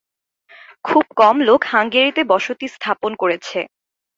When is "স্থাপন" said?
2.75-3.11